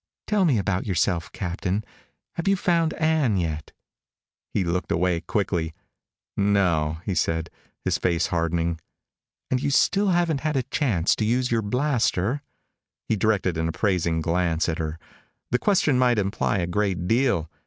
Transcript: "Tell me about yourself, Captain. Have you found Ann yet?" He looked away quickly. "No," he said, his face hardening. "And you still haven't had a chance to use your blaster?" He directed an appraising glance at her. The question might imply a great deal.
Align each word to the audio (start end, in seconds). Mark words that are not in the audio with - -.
"Tell 0.25 0.45
me 0.45 0.57
about 0.57 0.87
yourself, 0.87 1.31
Captain. 1.31 1.83
Have 2.33 2.47
you 2.47 2.55
found 2.55 2.95
Ann 2.95 3.37
yet?" 3.37 3.71
He 4.51 4.63
looked 4.63 4.91
away 4.91 5.21
quickly. 5.21 5.75
"No," 6.35 6.97
he 7.05 7.13
said, 7.13 7.51
his 7.85 7.99
face 7.99 8.25
hardening. 8.25 8.81
"And 9.51 9.61
you 9.61 9.69
still 9.69 10.07
haven't 10.07 10.39
had 10.39 10.57
a 10.57 10.63
chance 10.63 11.15
to 11.17 11.23
use 11.23 11.51
your 11.51 11.61
blaster?" 11.61 12.41
He 13.09 13.15
directed 13.15 13.57
an 13.59 13.67
appraising 13.67 14.21
glance 14.21 14.67
at 14.67 14.79
her. 14.79 14.97
The 15.51 15.59
question 15.59 15.99
might 15.99 16.17
imply 16.17 16.57
a 16.57 16.65
great 16.65 17.07
deal. 17.07 17.47